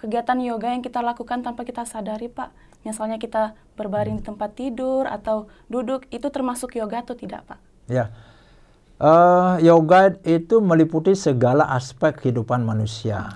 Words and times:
kegiatan 0.00 0.40
yoga 0.40 0.72
yang 0.72 0.80
kita 0.80 1.04
lakukan 1.04 1.44
tanpa 1.44 1.68
kita 1.68 1.84
sadari, 1.84 2.32
Pak? 2.32 2.48
Misalnya 2.88 3.20
kita 3.20 3.52
berbaring 3.76 4.16
di 4.16 4.24
tempat 4.24 4.56
tidur 4.56 5.04
atau 5.04 5.52
duduk, 5.68 6.08
itu 6.08 6.24
termasuk 6.32 6.72
yoga 6.72 7.04
atau 7.04 7.12
tidak, 7.12 7.44
Pak? 7.44 7.60
Ya, 7.84 8.08
uh, 8.96 9.60
yoga 9.60 10.16
itu 10.24 10.56
meliputi 10.64 11.12
segala 11.12 11.68
aspek 11.76 12.16
kehidupan 12.16 12.64
manusia. 12.64 13.28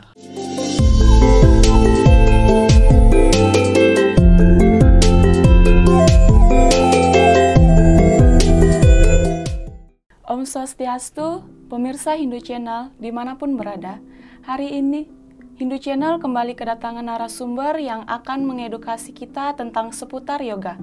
Om 10.25 10.49
Swastiastu, 10.49 11.45
pemirsa 11.69 12.17
Hindu 12.17 12.41
Channel 12.41 12.89
di 12.97 13.13
mana 13.13 13.37
pun 13.37 13.61
berada. 13.61 14.01
Hari 14.49 14.81
ini 14.81 15.24
Hindu 15.55 15.79
Channel 15.79 16.19
kembali 16.19 16.59
kedatangan 16.59 17.07
narasumber 17.07 17.79
yang 17.79 18.03
akan 18.11 18.43
mengedukasi 18.43 19.15
kita 19.15 19.55
tentang 19.55 19.95
seputar 19.95 20.43
yoga. 20.43 20.75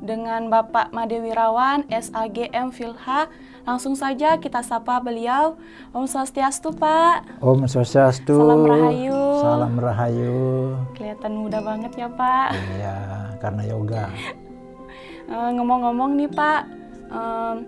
Dengan 0.00 0.48
Bapak 0.48 0.96
Made 0.96 1.20
Wirawan, 1.20 1.84
SAGM 1.92 2.72
Filha, 2.72 3.28
langsung 3.68 3.92
saja 3.92 4.40
kita 4.40 4.64
sapa 4.64 4.96
beliau. 5.04 5.60
Om 5.92 6.08
Swastiastu 6.08 6.72
Pak. 6.72 7.44
Om 7.44 7.68
Swastiastu. 7.68 8.32
Salam 8.32 8.64
Rahayu. 8.64 9.24
Salam 9.44 9.74
Rahayu. 9.76 10.40
Kelihatan 10.96 11.32
muda 11.44 11.60
banget 11.60 11.92
ya 11.92 12.08
Pak. 12.08 12.48
Iya, 12.80 12.96
karena 13.44 13.62
yoga. 13.68 14.04
Eh, 15.24 15.50
ngomong-ngomong 15.56 16.20
nih 16.20 16.28
Pak, 16.28 16.62
um, 17.08 17.64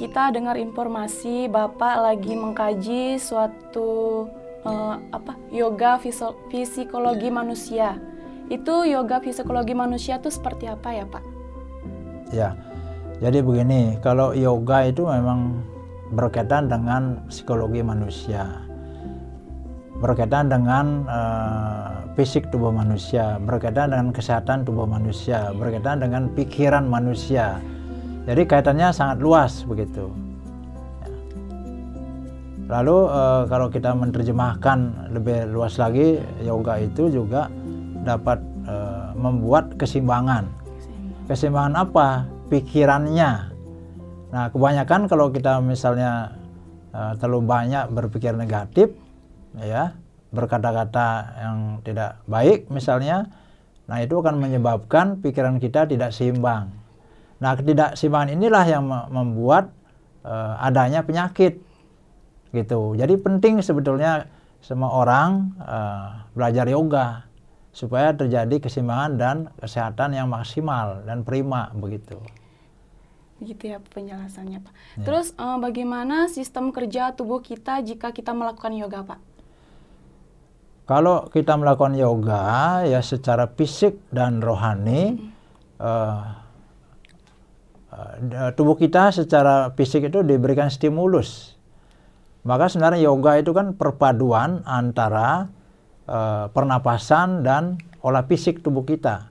kita 0.00 0.32
dengar 0.32 0.56
informasi 0.56 1.52
Bapak 1.52 2.00
lagi 2.00 2.32
mengkaji 2.32 3.20
suatu 3.20 4.24
uh, 4.64 4.96
apa 5.12 5.36
yoga 5.52 6.00
psikologi 6.00 7.28
manusia. 7.28 7.98
Itu 8.50 8.82
yoga 8.82 9.22
psikologi 9.22 9.74
manusia 9.76 10.18
itu 10.18 10.28
seperti 10.28 10.66
apa 10.66 10.88
ya, 10.90 11.04
Pak? 11.06 11.24
Ya. 12.34 12.50
Jadi 13.20 13.44
begini, 13.44 14.00
kalau 14.00 14.32
yoga 14.32 14.88
itu 14.88 15.04
memang 15.04 15.60
berkaitan 16.16 16.72
dengan 16.72 17.20
psikologi 17.28 17.84
manusia. 17.84 18.48
Berkaitan 20.00 20.48
dengan 20.48 21.04
uh, 21.04 22.08
fisik 22.16 22.48
tubuh 22.48 22.72
manusia, 22.72 23.36
berkaitan 23.44 23.92
dengan 23.92 24.08
kesehatan 24.16 24.64
tubuh 24.64 24.88
manusia, 24.88 25.52
berkaitan 25.52 26.00
dengan 26.00 26.32
pikiran 26.32 26.88
manusia 26.88 27.60
jadi 28.28 28.46
kaitannya 28.46 28.92
sangat 28.92 29.18
luas 29.24 29.64
begitu. 29.64 30.12
Lalu 32.70 32.96
eh, 33.10 33.42
kalau 33.50 33.66
kita 33.66 33.90
menerjemahkan 33.98 35.10
lebih 35.10 35.50
luas 35.50 35.74
lagi, 35.76 36.22
yoga 36.46 36.78
itu 36.78 37.10
juga 37.10 37.50
dapat 38.06 38.38
eh, 38.64 39.10
membuat 39.18 39.74
keseimbangan. 39.74 40.46
Keseimbangan 41.26 41.74
apa? 41.74 42.30
Pikirannya. 42.46 43.30
Nah, 44.30 44.46
kebanyakan 44.54 45.10
kalau 45.10 45.34
kita 45.34 45.58
misalnya 45.58 46.38
eh, 46.94 47.12
terlalu 47.18 47.42
banyak 47.42 47.90
berpikir 47.90 48.38
negatif, 48.38 48.94
ya, 49.58 49.98
berkata-kata 50.30 51.08
yang 51.42 51.56
tidak 51.82 52.22
baik 52.30 52.70
misalnya, 52.70 53.26
nah 53.90 53.98
itu 53.98 54.14
akan 54.22 54.38
menyebabkan 54.38 55.18
pikiran 55.18 55.58
kita 55.58 55.90
tidak 55.90 56.14
seimbang. 56.14 56.70
Nah, 57.42 57.58
ketidakseimbangan 57.58 58.36
inilah 58.36 58.64
yang 58.68 58.84
membuat 58.86 59.72
uh, 60.28 60.60
adanya 60.60 61.00
penyakit. 61.00 61.56
Gitu. 62.50 62.98
Jadi 62.98 63.14
penting 63.18 63.62
sebetulnya 63.62 64.26
semua 64.60 64.92
orang 64.92 65.54
uh, 65.62 66.26
belajar 66.34 66.66
yoga 66.68 67.24
supaya 67.70 68.10
terjadi 68.12 68.58
keseimbangan 68.58 69.12
dan 69.16 69.36
kesehatan 69.62 70.18
yang 70.18 70.26
maksimal 70.26 71.06
dan 71.06 71.22
prima 71.22 71.70
begitu. 71.72 72.18
Begitu 73.40 73.72
ya 73.72 73.78
penjelasannya, 73.80 74.60
Pak. 74.60 74.72
Ya. 75.00 75.04
Terus 75.06 75.32
uh, 75.40 75.56
bagaimana 75.56 76.28
sistem 76.28 76.74
kerja 76.74 77.16
tubuh 77.16 77.40
kita 77.40 77.80
jika 77.80 78.12
kita 78.12 78.36
melakukan 78.36 78.76
yoga, 78.76 79.00
Pak? 79.06 79.20
Kalau 80.84 81.30
kita 81.30 81.54
melakukan 81.54 81.94
yoga 81.94 82.82
ya 82.82 82.98
secara 82.98 83.46
fisik 83.46 84.10
dan 84.10 84.42
rohani 84.42 85.22
hmm. 85.22 85.78
uh, 85.78 86.34
tubuh 88.58 88.74
kita 88.74 89.14
secara 89.14 89.70
fisik 89.78 90.10
itu 90.10 90.26
diberikan 90.26 90.66
stimulus. 90.66 91.59
Maka 92.40 92.72
sebenarnya 92.72 93.04
yoga 93.04 93.36
itu 93.36 93.52
kan 93.52 93.76
perpaduan 93.76 94.64
antara 94.64 95.52
uh, 96.08 96.48
pernapasan 96.48 97.44
dan 97.44 97.76
olah 98.00 98.24
fisik 98.24 98.64
tubuh 98.64 98.84
kita. 98.88 99.28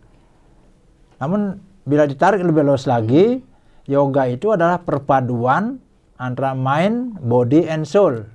Namun 1.18 1.58
bila 1.90 2.06
ditarik 2.06 2.46
lebih 2.46 2.70
luas 2.70 2.86
lagi, 2.86 3.42
yoga 3.90 4.30
itu 4.30 4.54
adalah 4.54 4.86
perpaduan 4.86 5.82
antara 6.22 6.54
mind, 6.54 7.18
body, 7.18 7.66
and 7.66 7.90
soul. 7.90 8.30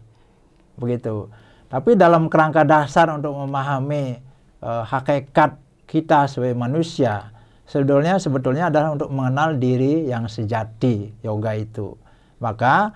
Begitu. 0.75 1.31
Tapi 1.71 1.95
dalam 1.95 2.27
kerangka 2.27 2.67
dasar 2.67 3.15
untuk 3.15 3.35
memahami 3.35 4.19
uh, 4.59 4.83
hakikat 4.83 5.55
kita 5.87 6.27
sebagai 6.27 6.59
manusia, 6.59 7.31
sebetulnya 7.62 8.19
sebetulnya 8.19 8.75
adalah 8.75 8.91
untuk 8.99 9.11
mengenal 9.15 9.55
diri 9.55 10.11
yang 10.11 10.27
sejati 10.27 11.15
yoga 11.23 11.55
itu. 11.55 11.95
Maka 12.43 12.91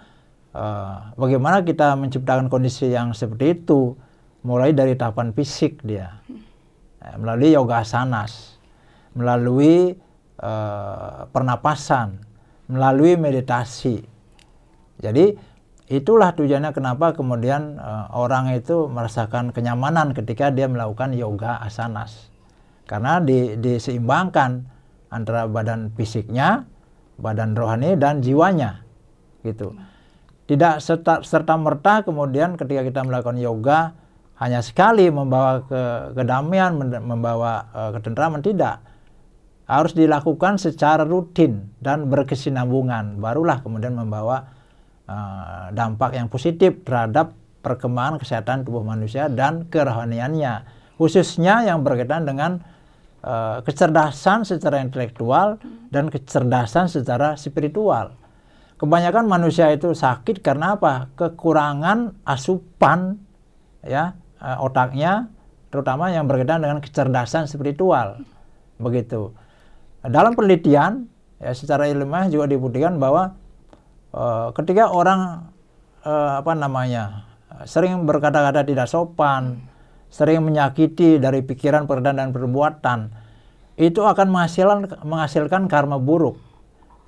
uh, 0.58 1.14
bagaimana 1.14 1.62
kita 1.62 1.94
menciptakan 1.94 2.50
kondisi 2.50 2.90
yang 2.90 3.14
seperti 3.14 3.62
itu 3.62 3.94
mulai 4.42 4.74
dari 4.74 4.98
tahapan 4.98 5.30
fisik 5.30 5.82
dia 5.86 6.18
eh, 7.02 7.14
melalui 7.18 7.54
yoga 7.54 7.86
asanas, 7.86 8.58
melalui 9.14 9.94
uh, 10.42 11.26
pernapasan, 11.30 12.18
melalui 12.66 13.14
meditasi. 13.14 14.02
Jadi 14.98 15.34
itulah 15.86 16.34
tujuannya 16.34 16.74
kenapa 16.74 17.14
kemudian 17.14 17.78
uh, 17.78 18.10
orang 18.14 18.50
itu 18.58 18.90
merasakan 18.90 19.54
kenyamanan 19.54 20.10
ketika 20.10 20.50
dia 20.50 20.66
melakukan 20.66 21.14
yoga 21.14 21.62
asanas 21.62 22.28
karena 22.88 23.22
di, 23.22 23.54
diseimbangkan 23.60 24.64
antara 25.08 25.48
badan 25.48 25.92
fisiknya, 25.94 26.64
badan 27.20 27.56
rohani 27.56 27.96
dan 27.96 28.20
jiwanya 28.24 28.84
gitu. 29.44 29.76
Tidak 30.48 30.80
serta, 30.80 31.20
serta 31.20 31.60
merta 31.60 32.00
kemudian 32.00 32.56
ketika 32.56 32.80
kita 32.80 33.00
melakukan 33.04 33.36
yoga 33.36 33.92
hanya 34.40 34.64
sekali 34.64 35.10
membawa 35.12 35.60
ke 35.66 35.82
kedamaian, 36.16 36.72
membawa 37.04 37.68
uh, 37.74 37.90
ketentraman 37.92 38.40
tidak. 38.40 38.80
Harus 39.68 39.92
dilakukan 39.92 40.56
secara 40.56 41.04
rutin 41.04 41.68
dan 41.84 42.08
berkesinambungan, 42.08 43.20
barulah 43.20 43.60
kemudian 43.60 43.92
membawa 43.92 44.48
uh, 45.04 45.68
dampak 45.76 46.16
yang 46.16 46.32
positif 46.32 46.80
terhadap 46.80 47.36
perkembangan 47.60 48.16
kesehatan 48.16 48.64
tubuh 48.64 48.80
manusia 48.80 49.28
dan 49.28 49.68
kerohaniannya, 49.68 50.64
khususnya 50.96 51.68
yang 51.68 51.84
berkaitan 51.84 52.24
dengan 52.24 52.64
uh, 53.20 53.60
kecerdasan 53.60 54.48
secara 54.48 54.80
intelektual 54.80 55.60
dan 55.92 56.08
kecerdasan 56.08 56.88
secara 56.88 57.36
spiritual. 57.36 58.17
Kebanyakan 58.78 59.26
manusia 59.26 59.74
itu 59.74 59.90
sakit 59.90 60.38
karena 60.38 60.78
apa? 60.78 61.10
Kekurangan 61.18 62.22
asupan 62.22 63.18
ya 63.82 64.14
uh, 64.38 64.62
otaknya 64.62 65.26
terutama 65.74 66.14
yang 66.14 66.30
berkaitan 66.30 66.62
dengan 66.62 66.78
kecerdasan 66.78 67.50
spiritual. 67.50 68.22
Begitu. 68.78 69.34
Dalam 70.06 70.38
penelitian 70.38 71.10
ya 71.42 71.50
secara 71.58 71.90
ilmiah 71.90 72.30
juga 72.30 72.46
dibuktikan 72.46 73.02
bahwa 73.02 73.34
uh, 74.14 74.54
ketika 74.54 74.94
orang 74.94 75.50
uh, 76.06 76.38
apa 76.38 76.54
namanya 76.54 77.26
sering 77.66 78.06
berkata-kata 78.06 78.62
tidak 78.62 78.86
sopan, 78.86 79.58
sering 80.06 80.46
menyakiti 80.46 81.18
dari 81.18 81.42
pikiran, 81.42 81.90
perkataan 81.90 82.22
dan 82.22 82.30
perbuatan, 82.30 83.10
itu 83.74 84.06
akan 84.06 84.26
menghasilkan 84.30 85.02
menghasilkan 85.02 85.66
karma 85.66 85.98
buruk 85.98 86.47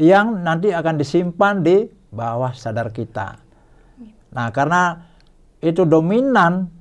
yang 0.00 0.40
nanti 0.40 0.72
akan 0.72 0.96
disimpan 0.96 1.60
di 1.60 1.84
bawah 2.08 2.56
sadar 2.56 2.88
kita. 2.88 3.36
Nah, 4.32 4.48
karena 4.48 4.96
itu 5.60 5.84
dominan 5.84 6.72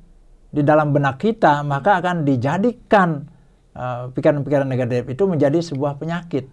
di 0.49 0.63
dalam 0.63 0.95
benak 0.95 1.19
kita, 1.19 1.61
maka 1.67 1.99
akan 1.99 2.23
dijadikan 2.23 3.27
eh, 3.75 4.03
pikiran-pikiran 4.15 4.65
uh, 4.65 4.71
negatif 4.71 5.03
itu 5.11 5.23
menjadi 5.27 5.59
sebuah 5.59 5.99
penyakit. 5.99 6.47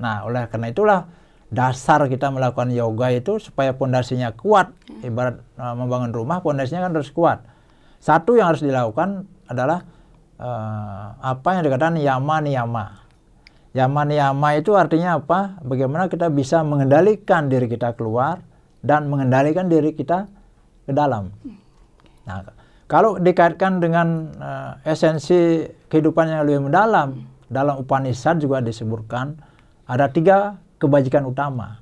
Nah, 0.00 0.24
oleh 0.26 0.48
karena 0.48 0.72
itulah 0.72 1.00
dasar 1.52 2.08
kita 2.08 2.32
melakukan 2.32 2.72
yoga 2.72 3.12
itu 3.12 3.38
supaya 3.38 3.76
pondasinya 3.76 4.32
kuat. 4.32 4.72
Ibarat 5.04 5.44
uh, 5.60 5.76
membangun 5.76 6.16
rumah, 6.16 6.40
pondasinya 6.40 6.88
kan 6.88 6.96
harus 6.96 7.12
kuat. 7.12 7.44
Satu 8.02 8.34
yang 8.34 8.50
harus 8.50 8.64
dilakukan 8.64 9.28
adalah 9.46 9.84
uh, 10.40 11.06
apa 11.22 11.48
yang 11.54 11.62
dikatakan 11.68 12.00
yama 12.00 12.40
niyama. 12.42 13.01
Yama 13.72 14.04
niyama 14.04 14.60
itu 14.60 14.76
artinya 14.76 15.16
apa? 15.16 15.56
Bagaimana 15.64 16.12
kita 16.12 16.28
bisa 16.28 16.60
mengendalikan 16.60 17.48
diri 17.48 17.72
kita 17.72 17.96
keluar 17.96 18.44
dan 18.84 19.08
mengendalikan 19.08 19.72
diri 19.72 19.96
kita 19.96 20.28
ke 20.84 20.92
dalam. 20.92 21.32
Nah, 22.28 22.44
Kalau 22.92 23.16
dikaitkan 23.16 23.80
dengan 23.80 24.28
uh, 24.36 24.70
esensi 24.84 25.64
kehidupan 25.88 26.28
yang 26.28 26.44
lebih 26.44 26.68
mendalam, 26.68 27.24
dalam 27.48 27.80
Upanishad 27.80 28.36
juga 28.36 28.60
disebutkan 28.60 29.32
ada 29.88 30.12
tiga 30.12 30.60
kebajikan 30.76 31.24
utama. 31.24 31.80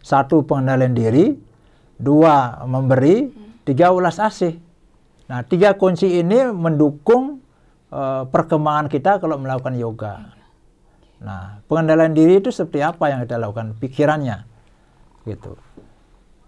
Satu 0.00 0.40
pengendalian 0.48 0.96
diri, 0.96 1.36
dua 2.00 2.64
memberi, 2.64 3.28
tiga 3.68 3.92
ulas 3.92 4.16
asih. 4.16 4.56
Nah, 5.28 5.44
tiga 5.44 5.76
kunci 5.76 6.24
ini 6.24 6.48
mendukung 6.48 7.44
uh, 7.92 8.24
perkembangan 8.24 8.88
kita 8.88 9.20
kalau 9.20 9.36
melakukan 9.36 9.76
yoga. 9.76 10.35
Nah, 11.16 11.64
pengendalian 11.64 12.12
diri 12.12 12.44
itu 12.44 12.52
seperti 12.52 12.84
apa 12.84 13.08
yang 13.08 13.24
kita 13.24 13.40
lakukan? 13.40 13.72
Pikirannya, 13.80 14.44
gitu. 15.24 15.56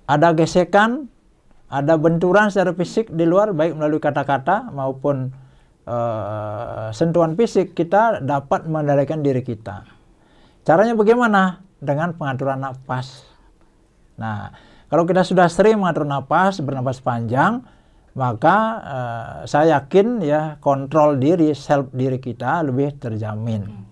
Ada 0.05 0.37
gesekan, 0.37 1.09
ada 1.73 1.97
benturan 1.97 2.53
secara 2.53 2.77
fisik 2.77 3.09
di 3.13 3.25
luar 3.25 3.57
baik 3.57 3.77
melalui 3.77 4.01
kata-kata 4.01 4.69
maupun 4.73 5.33
uh, 5.89 6.89
sentuhan 6.93 7.33
fisik 7.37 7.73
kita 7.73 8.21
dapat 8.21 8.69
mengendalikan 8.69 9.25
diri 9.25 9.41
kita. 9.41 9.89
Caranya 10.65 10.93
bagaimana? 10.93 11.65
Dengan 11.81 12.13
pengaturan 12.13 12.61
nafas. 12.61 13.25
Nah, 14.19 14.51
kalau 14.91 15.07
kita 15.09 15.25
sudah 15.25 15.49
sering 15.49 15.81
mengatur 15.81 16.05
nafas, 16.05 16.61
bernapas 16.61 17.01
panjang, 17.01 17.65
maka 18.19 18.57
uh, 18.83 19.35
saya 19.47 19.81
yakin 19.81 20.21
ya 20.21 20.59
kontrol 20.59 21.17
diri, 21.17 21.55
self 21.55 21.89
diri 21.95 22.19
kita 22.19 22.67
lebih 22.67 22.99
terjamin. 22.99 23.88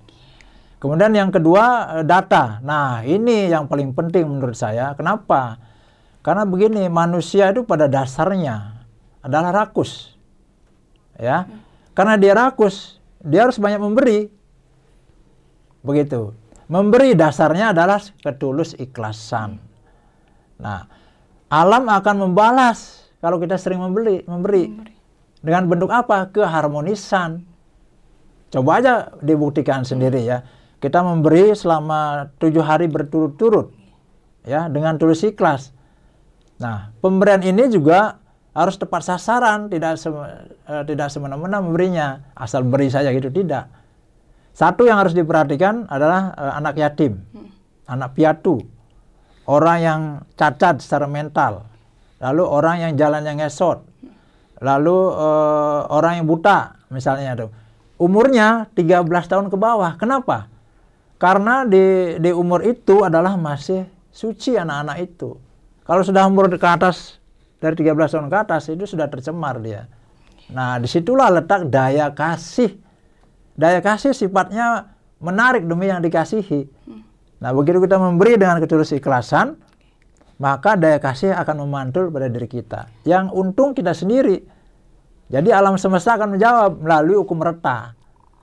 Kemudian 0.77 1.13
yang 1.17 1.33
kedua 1.33 1.99
data. 2.05 2.61
Nah, 2.61 3.01
ini 3.01 3.49
yang 3.49 3.65
paling 3.65 3.97
penting 3.97 4.29
menurut 4.29 4.57
saya. 4.57 4.93
Kenapa? 4.93 5.57
Karena 6.21 6.45
begini, 6.45 6.91
manusia 6.93 7.49
itu 7.49 7.65
pada 7.65 7.89
dasarnya 7.89 8.85
adalah 9.25 9.65
rakus. 9.65 10.13
Ya. 11.17 11.49
Karena 11.97 12.21
dia 12.21 12.37
rakus, 12.37 13.01
dia 13.25 13.49
harus 13.49 13.57
banyak 13.57 13.81
memberi. 13.81 14.29
Begitu. 15.81 16.37
Memberi 16.67 17.17
dasarnya 17.17 17.73
adalah 17.73 18.03
ketulus 18.21 18.77
ikhlasan. 18.77 19.57
Nah, 20.61 20.91
alam 21.47 21.87
akan 21.89 22.27
membalas 22.27 23.07
kalau 23.23 23.41
kita 23.41 23.57
sering 23.57 23.81
membeli, 23.81 24.27
memberi. 24.29 24.67
memberi. 24.69 24.95
Dengan 25.47 25.63
bentuk 25.71 25.95
apa? 25.95 26.27
Keharmonisan. 26.35 27.47
Coba 28.51 28.83
aja 28.83 29.15
dibuktikan 29.23 29.87
sendiri 29.87 30.27
ya. 30.27 30.43
Kita 30.77 31.01
memberi 31.01 31.57
selama 31.57 32.31
tujuh 32.37 32.63
hari 32.63 32.87
berturut-turut. 32.87 33.73
Ya, 34.47 34.71
dengan 34.71 34.95
tulus 34.95 35.27
ikhlas 35.27 35.75
Nah, 36.57 36.93
pemberian 37.05 37.45
ini 37.45 37.69
juga 37.69 38.17
harus 38.57 38.81
tepat 38.81 39.05
sasaran, 39.05 39.69
tidak 39.69 40.01
se 40.01 40.09
uh, 40.09 40.33
tidak 40.89 41.13
semena-mena 41.13 41.61
memberinya, 41.61 42.25
asal 42.33 42.65
beri 42.65 42.89
saja 42.89 43.13
gitu 43.13 43.29
tidak. 43.29 43.69
Satu 44.57 44.89
yang 44.89 44.97
harus 44.97 45.13
diperhatikan 45.13 45.85
adalah 45.93 46.33
uh, 46.33 46.53
anak 46.57 46.81
yatim, 46.81 47.21
hmm. 47.21 47.49
anak 47.93 48.17
piatu, 48.17 48.65
orang 49.45 49.79
yang 49.85 50.01
cacat 50.33 50.81
secara 50.81 51.05
mental, 51.05 51.69
lalu 52.25 52.43
orang 52.49 52.77
yang 52.89 52.93
jalannya 52.97 53.45
ngesot, 53.45 53.85
lalu 54.65 54.97
uh, 55.13 55.93
orang 55.93 56.25
yang 56.25 56.27
buta 56.27 56.81
misalnya 56.89 57.37
tuh. 57.37 57.53
Umurnya 57.97 58.69
13 58.77 59.09
tahun 59.09 59.49
ke 59.49 59.57
bawah. 59.57 59.97
Kenapa? 59.97 60.53
Karena 61.17 61.65
di 61.65 62.17
di 62.21 62.31
umur 62.31 62.61
itu 62.65 63.01
adalah 63.03 63.41
masih 63.41 63.89
suci 64.13 64.57
anak-anak 64.57 64.97
itu 65.01 65.37
kalau 65.87 66.03
sudah 66.03 66.27
umur 66.27 66.51
ke 66.51 66.67
atas 66.67 67.23
dari 67.63 67.79
13 67.79 67.95
tahun 67.95 68.27
ke 68.27 68.37
atas 68.43 68.67
itu 68.67 68.91
sudah 68.91 69.07
tercemar 69.07 69.63
dia. 69.63 69.87
Nah, 70.51 70.83
di 70.83 70.91
situlah 70.91 71.31
letak 71.31 71.71
daya 71.71 72.11
kasih. 72.11 72.75
Daya 73.55 73.79
kasih 73.79 74.11
sifatnya 74.11 74.99
menarik 75.23 75.63
demi 75.63 75.87
yang 75.87 76.03
dikasihi. 76.03 76.67
Nah, 77.39 77.51
begitu 77.55 77.79
kita 77.79 78.03
memberi 78.03 78.35
dengan 78.35 78.59
ketulus 78.59 78.91
ikhlasan, 78.91 79.55
maka 80.43 80.75
daya 80.75 80.99
kasih 80.99 81.39
akan 81.39 81.63
memantul 81.63 82.11
pada 82.11 82.27
diri 82.27 82.51
kita. 82.51 82.91
Yang 83.07 83.31
untung 83.31 83.71
kita 83.71 83.95
sendiri. 83.95 84.43
Jadi 85.31 85.55
alam 85.55 85.79
semesta 85.79 86.19
akan 86.19 86.35
menjawab 86.35 86.83
melalui 86.83 87.19
hukum 87.19 87.39
reta, 87.47 87.95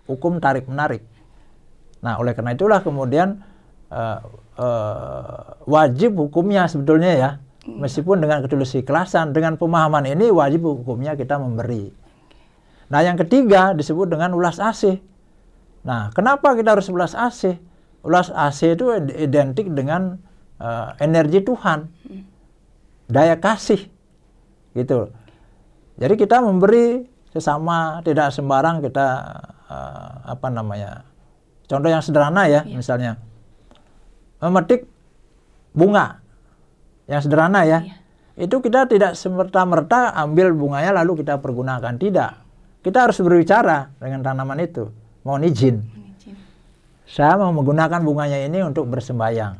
hukum 0.07 0.39
tarik 0.39 0.67
menarik. 0.67 1.03
Nah, 2.03 2.19
oleh 2.19 2.35
karena 2.35 2.51
itulah 2.51 2.83
kemudian 2.83 3.39
uh, 3.88 4.19
uh, 4.59 5.63
wajib 5.65 6.19
hukumnya 6.19 6.67
sebetulnya 6.67 7.11
ya. 7.13 7.17
Iya. 7.17 7.31
Meskipun 7.63 8.19
dengan 8.19 8.44
ketulus 8.44 8.75
ikhlasan, 8.75 9.31
dengan 9.31 9.55
pemahaman 9.55 10.03
ini 10.03 10.27
wajib 10.27 10.67
hukumnya 10.67 11.15
kita 11.15 11.39
memberi. 11.39 11.95
Nah 12.91 13.00
yang 13.00 13.15
ketiga 13.15 13.71
disebut 13.71 14.11
dengan 14.11 14.35
ulas 14.35 14.59
asih. 14.59 15.00
Nah 15.88 16.11
kenapa 16.11 16.59
kita 16.59 16.75
harus 16.75 16.91
ulas 16.91 17.15
asih? 17.15 17.55
Ulas 18.03 18.27
asih 18.35 18.75
itu 18.75 18.91
identik 19.15 19.71
dengan 19.71 20.19
uh, 20.59 20.91
energi 21.00 21.39
Tuhan, 21.39 21.88
daya 23.07 23.39
kasih, 23.39 23.79
gitu. 24.75 25.07
Jadi 25.95 26.13
kita 26.19 26.44
memberi 26.44 27.07
sesama, 27.31 28.03
tidak 28.03 28.35
sembarang 28.35 28.83
kita 28.83 29.07
uh, 29.71 30.35
apa 30.35 30.51
namanya. 30.51 31.07
Contoh 31.68 31.89
yang 31.89 32.04
sederhana 32.04 32.45
ya, 32.51 32.62
iya. 32.68 32.75
misalnya 32.75 33.12
memetik 34.44 34.83
bunga 35.71 36.19
yang 37.07 37.21
sederhana 37.24 37.63
ya. 37.63 37.80
Iya. 37.83 37.95
Itu 38.33 38.65
kita 38.65 38.89
tidak 38.89 39.13
semerta-merta 39.13 40.10
ambil 40.18 40.51
bunganya 40.57 40.92
lalu 41.04 41.21
kita 41.21 41.38
pergunakan. 41.38 41.94
Tidak. 42.01 42.31
Kita 42.81 42.98
harus 43.07 43.21
berbicara 43.21 43.94
dengan 44.01 44.25
tanaman 44.25 44.57
itu. 44.60 44.89
Mohon 45.21 45.42
izin. 45.48 45.75
izin. 46.18 46.36
Saya 47.06 47.38
mau 47.38 47.54
menggunakan 47.54 48.01
bunganya 48.01 48.42
ini 48.42 48.65
untuk 48.65 48.89
bersembayang. 48.89 49.56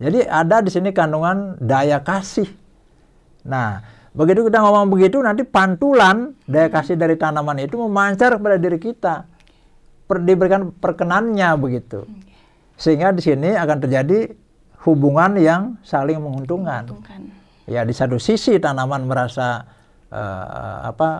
Jadi 0.00 0.24
ada 0.24 0.64
di 0.64 0.70
sini 0.72 0.96
kandungan 0.96 1.60
daya 1.60 2.00
kasih. 2.00 2.48
Nah, 3.46 3.84
begitu 4.16 4.48
kita 4.48 4.64
ngomong 4.64 4.88
begitu 4.92 5.20
nanti 5.20 5.44
pantulan 5.44 6.32
daya 6.48 6.72
kasih 6.72 6.96
dari 6.96 7.20
tanaman 7.20 7.60
itu 7.60 7.76
memancar 7.76 8.40
kepada 8.40 8.56
diri 8.56 8.80
kita. 8.80 9.28
Per, 10.06 10.22
diberikan 10.22 10.70
perkenannya 10.70 11.50
begitu. 11.58 12.06
Sehingga 12.78 13.10
di 13.10 13.22
sini 13.22 13.54
akan 13.58 13.78
terjadi 13.82 14.30
hubungan 14.86 15.34
yang 15.36 15.62
saling 15.82 16.22
menguntungkan. 16.22 16.86
menguntungkan. 16.86 17.20
Ya 17.66 17.82
di 17.82 17.90
satu 17.90 18.22
sisi 18.22 18.62
tanaman 18.62 19.10
merasa 19.10 19.66
uh, 20.14 20.78
apa 20.86 21.10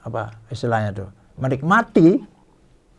apa 0.00 0.22
istilahnya 0.48 0.96
tuh 0.96 1.08
menikmati 1.36 2.24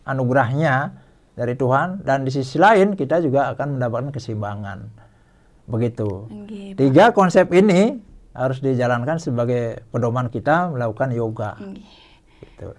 anugerahnya 0.06 0.94
dari 1.34 1.58
Tuhan 1.58 2.06
dan 2.06 2.24
di 2.24 2.32
sisi 2.32 2.62
lain 2.62 2.94
kita 2.94 3.20
juga 3.26 3.50
akan 3.52 3.82
mendapatkan 3.82 4.14
keseimbangan. 4.14 4.80
Begitu. 5.66 6.30
Okay, 6.30 6.78
Tiga 6.78 7.10
konsep 7.10 7.50
ini 7.52 7.98
harus 8.38 8.62
dijalankan 8.62 9.18
sebagai 9.18 9.82
pedoman 9.90 10.30
kita 10.30 10.70
melakukan 10.70 11.10
yoga. 11.12 11.58
Okay. 11.58 11.82
Gitu. 12.46 12.70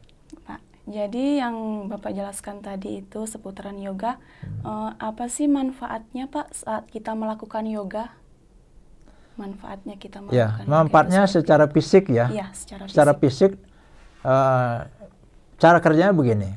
Jadi 0.86 1.42
yang 1.42 1.90
Bapak 1.90 2.14
jelaskan 2.14 2.62
tadi 2.62 3.02
itu 3.02 3.26
seputaran 3.26 3.74
yoga, 3.82 4.22
uh, 4.62 4.94
apa 5.02 5.26
sih 5.26 5.50
manfaatnya 5.50 6.30
Pak 6.30 6.54
saat 6.54 6.86
kita 6.94 7.10
melakukan 7.18 7.66
yoga? 7.66 8.14
Manfaatnya 9.34 9.98
kita 9.98 10.22
ya, 10.30 10.54
melakukan 10.54 10.62
ya, 10.62 10.70
manfaatnya 10.70 11.22
secara 11.26 11.66
fisik 11.66 12.06
ya. 12.06 12.30
Iya, 12.30 12.46
secara, 12.54 12.86
secara 12.86 13.12
fisik. 13.18 13.58
uh, 14.22 14.86
cara 15.58 15.78
kerjanya 15.82 16.14
begini. 16.14 16.54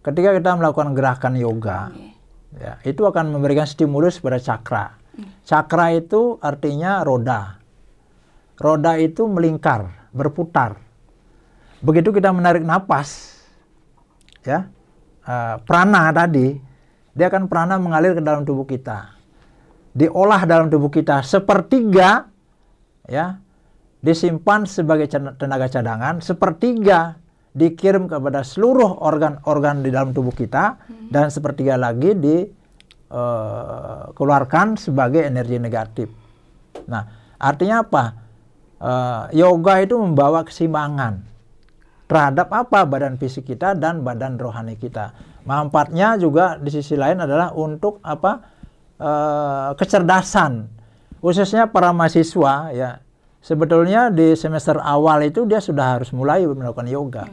Ketika 0.00 0.32
kita 0.32 0.56
melakukan 0.56 0.96
gerakan 0.96 1.36
yoga, 1.36 1.92
okay. 1.92 2.16
ya, 2.56 2.80
itu 2.80 3.04
akan 3.04 3.28
memberikan 3.28 3.68
stimulus 3.68 4.16
pada 4.24 4.40
cakra. 4.40 4.96
Hmm. 5.12 5.28
Cakra 5.44 5.92
itu 5.92 6.40
artinya 6.40 7.04
roda. 7.04 7.60
Roda 8.56 8.96
itu 8.96 9.28
melingkar, 9.28 10.08
berputar. 10.16 10.80
Begitu 11.84 12.08
kita 12.08 12.32
menarik 12.32 12.64
napas, 12.64 13.35
ya 14.46 14.70
uh, 15.26 15.58
prana 15.66 16.14
tadi 16.14 16.54
dia 17.16 17.26
akan 17.26 17.50
prana 17.50 17.82
mengalir 17.82 18.14
ke 18.14 18.22
dalam 18.22 18.46
tubuh 18.46 18.62
kita 18.62 19.18
diolah 19.96 20.46
dalam 20.46 20.70
tubuh 20.70 20.88
kita 20.88 21.26
sepertiga 21.26 22.30
ya 23.10 23.42
disimpan 23.98 24.70
sebagai 24.70 25.10
tenaga 25.10 25.66
cadangan 25.66 26.22
sepertiga 26.22 27.18
dikirim 27.56 28.04
kepada 28.04 28.44
seluruh 28.44 29.00
organ-organ 29.00 29.80
di 29.80 29.88
dalam 29.88 30.12
tubuh 30.12 30.36
kita 30.36 30.76
hmm. 30.76 31.08
dan 31.08 31.32
sepertiga 31.32 31.80
lagi 31.80 32.12
dikeluarkan 32.12 34.66
eh, 34.68 34.76
uh, 34.76 34.78
sebagai 34.84 35.24
energi 35.24 35.56
negatif. 35.56 36.12
Nah, 36.84 37.32
artinya 37.40 37.80
apa? 37.80 38.28
Uh, 38.76 39.32
yoga 39.32 39.80
itu 39.80 39.96
membawa 39.96 40.44
keseimbangan 40.44 41.24
terhadap 42.06 42.48
apa 42.54 42.86
badan 42.86 43.18
fisik 43.18 43.50
kita 43.50 43.74
dan 43.74 44.06
badan 44.06 44.38
rohani 44.38 44.78
kita. 44.78 45.10
Manfaatnya 45.46 46.18
juga 46.18 46.58
di 46.58 46.70
sisi 46.70 46.94
lain 46.94 47.22
adalah 47.22 47.54
untuk 47.54 48.02
apa 48.02 48.42
e, 48.98 49.10
kecerdasan, 49.78 50.66
khususnya 51.22 51.70
para 51.70 51.90
mahasiswa 51.90 52.70
ya 52.74 52.98
sebetulnya 53.42 54.10
di 54.10 54.34
semester 54.34 54.78
awal 54.82 55.22
itu 55.22 55.46
dia 55.46 55.62
sudah 55.62 55.98
harus 55.98 56.10
mulai 56.14 56.46
melakukan 56.46 56.86
yoga. 56.90 57.24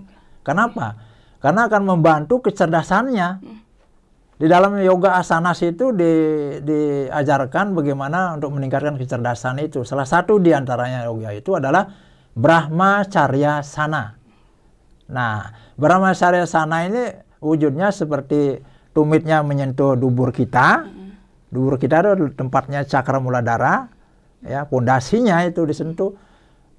Kenapa? 0.46 0.98
Karena 1.42 1.66
akan 1.70 1.82
membantu 1.86 2.50
kecerdasannya. 2.50 3.62
Di 4.34 4.50
dalam 4.50 4.76
yoga 4.82 5.16
asanas 5.22 5.62
itu 5.64 5.94
di, 5.96 6.12
diajarkan 6.60 7.72
bagaimana 7.78 8.36
untuk 8.36 8.58
meningkatkan 8.58 8.98
kecerdasan 9.00 9.62
itu. 9.62 9.86
Salah 9.88 10.04
satu 10.04 10.42
di 10.42 10.52
antaranya 10.52 11.08
yoga 11.08 11.32
itu 11.32 11.56
adalah 11.56 11.88
Brahma 12.34 13.08
Charya 13.08 13.62
Sana. 13.62 14.23
Nah, 15.12 15.52
Brahma 15.76 16.16
Charya 16.16 16.48
Sana 16.48 16.88
ini 16.88 17.12
wujudnya 17.44 17.92
seperti 17.92 18.64
tumitnya 18.96 19.44
menyentuh 19.44 20.00
dubur 20.00 20.32
kita. 20.32 20.88
Dubur 21.54 21.78
kita 21.78 22.02
itu 22.18 22.34
tempatnya 22.34 22.82
cakra 22.82 23.22
muladara, 23.22 23.86
ya, 24.42 24.66
pondasinya 24.66 25.46
itu 25.46 25.62
disentuh. 25.70 26.18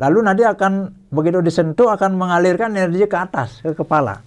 Lalu 0.03 0.19
nanti 0.27 0.43
akan 0.43 0.91
begitu 1.15 1.39
disentuh 1.39 1.95
akan 1.95 2.19
mengalirkan 2.19 2.75
energi 2.75 3.07
ke 3.07 3.15
atas 3.15 3.63
ke 3.63 3.71
kepala. 3.79 4.27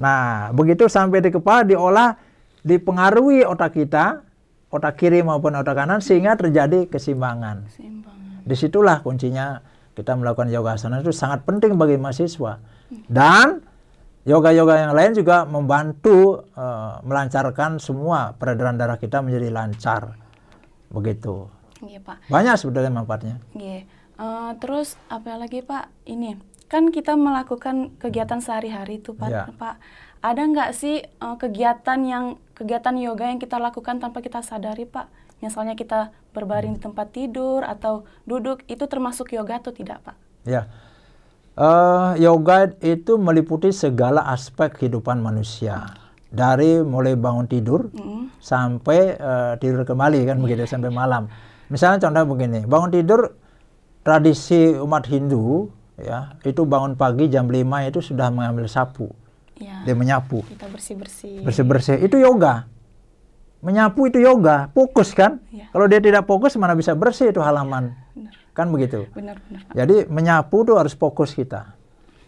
Nah, 0.00 0.48
begitu 0.56 0.88
sampai 0.88 1.20
di 1.20 1.28
kepala 1.28 1.68
diolah 1.68 2.16
dipengaruhi 2.64 3.44
otak 3.44 3.76
kita, 3.76 4.24
otak 4.72 4.96
kiri 4.96 5.20
maupun 5.20 5.52
otak 5.52 5.76
kanan 5.76 6.00
sehingga 6.00 6.32
terjadi 6.40 6.88
keseimbangan. 6.88 7.68
Keseimbangan. 7.68 8.48
Di 8.48 8.56
situlah 8.56 9.04
kuncinya 9.04 9.60
kita 9.92 10.16
melakukan 10.16 10.48
yoga 10.48 10.80
asana 10.80 11.04
itu 11.04 11.12
sangat 11.12 11.44
penting 11.44 11.76
bagi 11.76 12.00
mahasiswa. 12.00 12.56
Dan 13.08 13.64
yoga-yoga 14.22 14.74
yang 14.78 14.92
lain 14.94 15.12
juga 15.18 15.42
membantu 15.48 16.46
uh, 16.54 17.02
melancarkan 17.02 17.82
semua 17.82 18.38
peredaran 18.38 18.78
darah 18.78 18.98
kita 18.98 19.18
menjadi 19.18 19.50
lancar. 19.50 20.14
Begitu. 20.92 21.50
Iya, 21.82 21.98
Pak. 21.98 22.30
Banyak 22.30 22.54
sebetulnya 22.54 22.92
manfaatnya. 22.94 23.42
Iya. 23.58 23.82
Uh, 24.14 24.54
terus 24.62 24.94
apa 25.10 25.34
lagi, 25.34 25.64
Pak? 25.64 25.90
Ini 26.06 26.38
kan 26.70 26.88
kita 26.94 27.18
melakukan 27.18 27.96
kegiatan 27.98 28.38
sehari-hari 28.38 29.02
tuh, 29.02 29.18
Pak. 29.18 29.28
Ya. 29.28 29.44
Pak, 29.50 29.82
ada 30.22 30.42
nggak 30.46 30.70
sih 30.76 31.02
uh, 31.18 31.34
kegiatan 31.34 31.98
yang 32.06 32.38
kegiatan 32.54 32.94
yoga 32.94 33.26
yang 33.26 33.42
kita 33.42 33.58
lakukan 33.58 33.98
tanpa 33.98 34.22
kita 34.22 34.44
sadari, 34.46 34.86
Pak? 34.86 35.10
Misalnya 35.42 35.74
kita 35.74 36.14
berbaring 36.30 36.78
di 36.78 36.80
tempat 36.80 37.10
tidur 37.10 37.66
atau 37.66 38.06
duduk, 38.22 38.62
itu 38.70 38.86
termasuk 38.86 39.34
yoga 39.34 39.58
atau 39.58 39.74
tidak, 39.74 39.98
Pak? 40.06 40.16
Ya. 40.46 40.70
Uh, 41.52 42.16
yoga 42.16 42.72
itu 42.80 43.20
meliputi 43.20 43.76
segala 43.76 44.24
aspek 44.32 44.72
kehidupan 44.72 45.20
manusia. 45.20 45.84
Dari 46.32 46.80
mulai 46.80 47.12
bangun 47.12 47.44
tidur 47.44 47.92
Mm. 47.92 48.32
sampai 48.40 49.20
uh, 49.20 49.52
tidur 49.60 49.84
kembali 49.84 50.24
kan 50.24 50.40
begitu 50.40 50.64
sampai 50.64 50.88
malam. 50.88 51.28
Misalnya 51.68 52.08
contoh 52.08 52.32
begini, 52.32 52.64
bangun 52.64 52.88
tidur 52.88 53.36
tradisi 54.00 54.72
umat 54.80 55.04
Hindu 55.12 55.68
ya, 56.00 56.40
itu 56.40 56.64
bangun 56.64 56.96
pagi 56.96 57.28
jam 57.28 57.52
5 57.52 57.88
itu 57.88 58.00
sudah 58.00 58.32
mengambil 58.32 58.64
sapu. 58.64 59.12
Ya. 59.60 59.84
Dia 59.84 59.92
menyapu. 59.92 60.40
Kita 60.48 60.72
bersih-bersih. 60.72 61.44
Bersih-bersih 61.44 62.00
itu 62.00 62.16
yoga. 62.16 62.64
Menyapu 63.62 64.10
itu 64.10 64.18
yoga, 64.18 64.72
fokus 64.74 65.14
kan? 65.14 65.38
Iya. 65.52 65.70
Kalau 65.70 65.86
dia 65.86 66.00
tidak 66.02 66.24
fokus 66.24 66.56
mana 66.56 66.74
bisa 66.74 66.96
bersih 66.96 67.30
itu 67.30 67.38
halaman. 67.38 67.94
Kan 68.52 68.68
begitu. 68.68 69.08
Benar, 69.16 69.40
benar, 69.48 69.60
Pak. 69.64 69.74
Jadi 69.76 69.96
menyapu 70.12 70.64
tuh 70.64 70.76
harus 70.76 70.92
fokus 70.92 71.32
kita. 71.32 71.72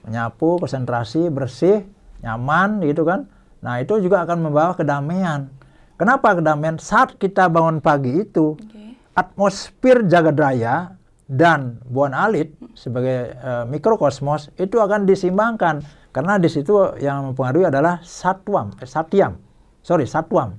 Menyapu, 0.08 0.56
konsentrasi, 0.60 1.28
bersih, 1.28 1.84
nyaman 2.24 2.80
gitu 2.84 3.04
kan. 3.04 3.28
Nah 3.60 3.80
itu 3.80 4.00
juga 4.00 4.24
akan 4.24 4.48
membawa 4.48 4.72
kedamaian. 4.76 5.52
Kenapa 6.00 6.36
kedamaian? 6.36 6.80
Saat 6.80 7.16
kita 7.20 7.48
bangun 7.48 7.80
pagi 7.80 8.24
itu, 8.24 8.56
Oke. 8.56 8.96
atmosfer 9.16 10.04
jagat 10.08 10.36
raya 10.36 10.96
dan 11.24 11.80
buan 11.88 12.12
alit 12.12 12.52
sebagai 12.76 13.32
eh, 13.32 13.64
mikrokosmos 13.68 14.52
itu 14.56 14.80
akan 14.80 15.04
disimbangkan. 15.08 15.84
Karena 16.12 16.38
di 16.40 16.48
situ 16.48 16.78
yang 17.00 17.32
mempengaruhi 17.32 17.68
adalah 17.68 18.00
satwam, 18.04 18.72
eh, 18.80 18.88
satyam. 18.88 19.36
Sorry, 19.84 20.08
satwam. 20.08 20.56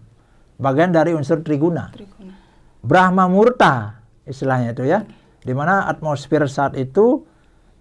Bagian 0.62 0.94
dari 0.94 1.12
unsur 1.14 1.42
triguna. 1.42 1.90
Triguna. 1.94 2.34
Brahma 2.86 3.26
Murta 3.26 4.06
istilahnya 4.26 4.74
itu 4.74 4.84
ya, 4.86 5.06
di 5.46 5.54
mana 5.54 5.86
atmosfer 5.86 6.50
saat 6.50 6.74
itu 6.76 7.22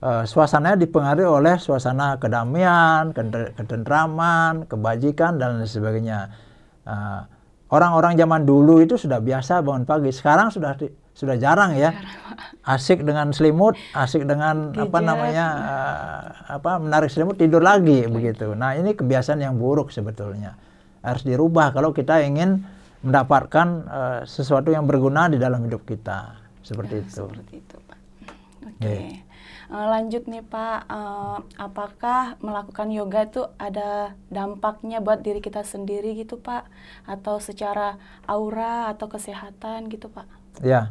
eh, 0.04 0.24
suasananya 0.28 0.76
dipengaruhi 0.78 1.24
oleh 1.24 1.56
suasana 1.56 2.20
kedamaian, 2.20 3.10
ketentraman, 3.56 4.68
kebajikan 4.68 5.40
dan 5.40 5.58
lain 5.58 5.68
sebagainya. 5.68 6.18
Eh, 6.84 7.22
Orang-orang 7.64 8.14
zaman 8.14 8.46
dulu 8.46 8.78
itu 8.86 8.94
sudah 8.94 9.18
biasa 9.18 9.58
bangun 9.64 9.82
pagi, 9.82 10.14
sekarang 10.14 10.46
sudah 10.54 10.78
di- 10.78 10.94
sudah 11.10 11.34
jarang 11.34 11.74
ya. 11.74 11.90
Asik 12.62 13.02
dengan 13.02 13.34
selimut, 13.34 13.74
asik 13.92 14.22
dengan 14.24 14.70
apa 14.70 14.88
Gadget. 14.94 15.02
namanya 15.02 15.46
eh, 15.58 16.22
apa 16.54 16.78
menarik 16.78 17.10
selimut 17.10 17.34
tidur 17.34 17.64
lagi 17.64 18.06
begitu. 18.06 18.54
Nah 18.54 18.78
ini 18.78 18.94
kebiasaan 18.94 19.42
yang 19.42 19.58
buruk 19.58 19.90
sebetulnya 19.90 20.54
harus 21.02 21.26
dirubah 21.26 21.74
kalau 21.74 21.90
kita 21.90 22.22
ingin 22.22 22.62
mendapatkan 23.02 23.66
eh, 23.90 24.20
sesuatu 24.28 24.70
yang 24.70 24.86
berguna 24.86 25.26
di 25.26 25.40
dalam 25.42 25.66
hidup 25.66 25.82
kita 25.82 26.43
seperti 26.64 27.04
itu. 27.04 27.28
Seperti 27.28 27.54
itu, 27.60 27.76
Pak. 27.84 27.98
Oke. 28.64 28.80
Iya. 28.80 29.20
Eh, 29.64 29.86
lanjut 29.88 30.24
nih, 30.24 30.40
Pak. 30.40 30.78
Eh, 30.88 31.38
apakah 31.60 32.40
melakukan 32.40 32.88
yoga 32.88 33.28
itu 33.28 33.44
ada 33.56 34.16
dampaknya 34.28 35.04
buat 35.04 35.20
diri 35.20 35.40
kita 35.40 35.64
sendiri 35.64 36.16
gitu, 36.16 36.40
Pak? 36.40 36.64
Atau 37.04 37.40
secara 37.40 38.00
aura 38.24 38.88
atau 38.88 39.08
kesehatan 39.08 39.92
gitu, 39.92 40.08
Pak? 40.08 40.24
Ya, 40.64 40.88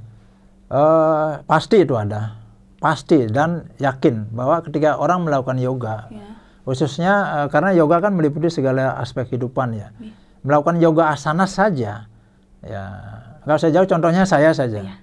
eh, 0.70 1.30
pasti 1.46 1.82
itu 1.82 1.98
ada, 1.98 2.38
pasti 2.77 3.25
dan 3.25 3.70
yakin 3.77 4.30
bahwa 4.34 4.62
ketika 4.65 4.98
orang 4.98 5.25
melakukan 5.25 5.58
yoga, 5.58 6.10
Ya. 6.12 6.30
khususnya 6.68 7.13
karena 7.50 7.72
yoga 7.74 8.03
kan 8.03 8.12
meliputi 8.13 8.51
segala 8.51 8.98
aspek 9.00 9.30
kehidupan 9.34 9.72
ya, 9.74 9.89
Iya. 9.98 10.13
melakukan 10.44 10.77
yoga 10.84 11.15
asana 11.15 11.48
saja, 11.48 12.12
ya 12.60 12.84
nggak 13.44 13.56
usah 13.56 13.72
jauh, 13.72 13.88
contohnya 13.88 14.27
saya 14.27 14.51
saja, 14.51 14.84
Iya. 14.84 14.96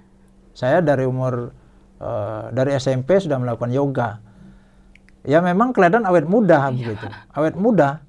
Saya 0.51 0.83
dari 0.83 1.07
umur 1.07 1.51
eh, 1.99 2.43
dari 2.51 2.75
SMP 2.75 3.19
sudah 3.19 3.37
melakukan 3.39 3.71
yoga, 3.71 4.09
ya 5.25 5.39
memang 5.39 5.71
kelihatan 5.71 6.03
awet 6.05 6.25
muda 6.25 6.71
begitu, 6.73 7.07
awet 7.37 7.55
muda, 7.55 8.01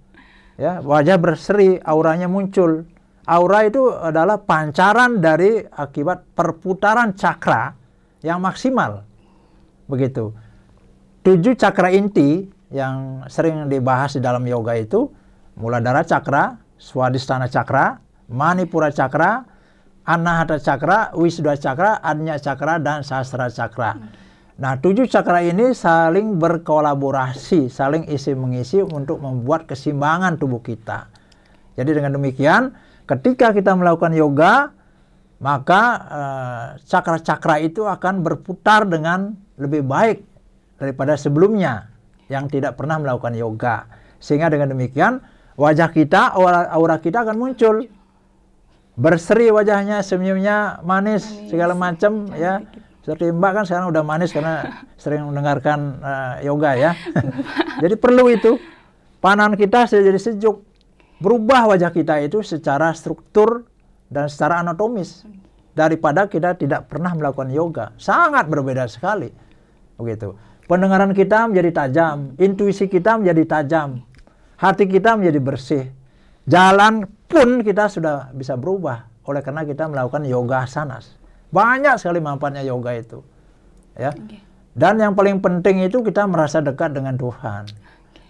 ya 0.56 0.80
wajah 0.82 1.16
berseri, 1.20 1.78
auranya 1.82 2.26
muncul. 2.26 2.88
Aura 3.22 3.62
itu 3.62 3.86
adalah 3.86 4.42
pancaran 4.42 5.22
dari 5.22 5.62
akibat 5.62 6.34
perputaran 6.34 7.14
cakra 7.14 7.70
yang 8.18 8.42
maksimal, 8.42 9.06
begitu. 9.86 10.34
Tujuh 11.22 11.54
cakra 11.54 11.94
inti 11.94 12.50
yang 12.74 13.22
sering 13.30 13.70
dibahas 13.70 14.18
di 14.18 14.20
dalam 14.24 14.42
yoga 14.42 14.74
itu, 14.74 15.06
Muladhara 15.54 16.02
cakra, 16.02 16.58
Swadhisthana 16.80 17.46
cakra, 17.46 18.02
Manipura 18.26 18.90
cakra, 18.90 19.46
Anahata 20.02 20.58
cakra, 20.58 21.14
Wisuddha 21.14 21.54
cakra, 21.54 22.02
Anya 22.02 22.34
cakra, 22.42 22.82
dan 22.82 23.06
Sastra 23.06 23.46
cakra. 23.46 23.94
Nah, 24.58 24.78
tujuh 24.78 25.06
cakra 25.06 25.46
ini 25.46 25.72
saling 25.72 26.36
berkolaborasi, 26.38 27.70
saling 27.70 28.06
isi 28.10 28.34
mengisi 28.34 28.82
untuk 28.82 29.22
membuat 29.22 29.70
keseimbangan 29.70 30.38
tubuh 30.38 30.60
kita. 30.60 31.06
Jadi 31.78 31.90
dengan 31.96 32.18
demikian, 32.18 32.74
ketika 33.08 33.54
kita 33.54 33.72
melakukan 33.72 34.12
yoga, 34.12 34.74
maka 35.42 35.82
eh, 36.06 36.66
cakra-cakra 36.86 37.58
itu 37.64 37.82
akan 37.86 38.22
berputar 38.22 38.86
dengan 38.86 39.34
lebih 39.58 39.82
baik 39.82 40.22
daripada 40.78 41.18
sebelumnya 41.18 41.90
yang 42.30 42.46
tidak 42.46 42.78
pernah 42.78 42.98
melakukan 43.02 43.34
yoga. 43.34 43.86
Sehingga 44.22 44.52
dengan 44.52 44.74
demikian, 44.74 45.18
wajah 45.58 45.90
kita, 45.90 46.34
aura, 46.34 46.70
aura 46.70 47.02
kita 47.02 47.26
akan 47.26 47.36
muncul. 47.38 47.86
Berseri 48.92 49.48
wajahnya, 49.48 50.04
senyumnya 50.04 50.84
manis, 50.84 51.24
Manis, 51.24 51.48
segala 51.48 51.72
macam 51.72 52.28
ya. 52.36 52.60
gitu. 52.60 52.92
Seperti 53.02 53.34
Mbak 53.34 53.50
kan 53.50 53.64
sekarang 53.66 53.88
udah 53.90 54.02
manis 54.06 54.30
karena 54.30 54.78
sering 55.02 55.26
mendengarkan 55.26 55.98
eh, 55.98 56.34
yoga 56.46 56.70
ya. 56.78 56.92
jadi 57.82 57.94
perlu 57.98 58.30
itu. 58.30 58.56
Pandangan 59.18 59.54
kita 59.58 59.86
jadi 59.90 60.18
sejuk. 60.18 60.66
Berubah 61.22 61.70
wajah 61.70 61.94
kita 61.94 62.18
itu 62.22 62.42
secara 62.42 62.90
struktur 62.94 63.66
dan 64.10 64.26
secara 64.26 64.62
anatomis. 64.62 65.22
Daripada 65.72 66.28
kita 66.28 66.58
tidak 66.58 66.90
pernah 66.90 67.14
melakukan 67.16 67.48
yoga. 67.48 67.96
Sangat 67.96 68.50
berbeda 68.50 68.84
sekali. 68.90 69.30
Begitu. 69.96 70.36
Pendengaran 70.66 71.14
kita 71.14 71.48
menjadi 71.48 71.70
tajam. 71.86 72.34
Intuisi 72.38 72.90
kita 72.90 73.16
menjadi 73.18 73.42
tajam. 73.46 74.02
Hati 74.58 74.84
kita 74.86 75.16
menjadi 75.16 75.40
bersih. 75.42 75.84
Jalan 76.44 77.06
pun 77.32 77.64
kita 77.64 77.88
sudah 77.88 78.28
bisa 78.36 78.60
berubah. 78.60 79.08
Oleh 79.24 79.40
karena 79.40 79.64
kita 79.64 79.88
melakukan 79.88 80.28
yoga 80.28 80.68
asanas. 80.68 81.16
Banyak 81.48 81.96
sekali 81.96 82.20
manfaatnya 82.20 82.60
yoga 82.60 82.92
itu. 82.92 83.24
Ya. 83.96 84.12
Dan 84.72 85.00
yang 85.00 85.16
paling 85.16 85.40
penting 85.40 85.84
itu 85.84 86.04
kita 86.04 86.28
merasa 86.28 86.60
dekat 86.60 86.92
dengan 86.92 87.16
Tuhan. 87.16 87.68